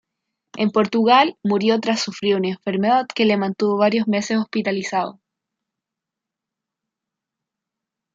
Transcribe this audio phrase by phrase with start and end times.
[0.57, 5.21] En Portugal murió tras sufrir una enfermedad que le mantuvo varios meses hospitalizado.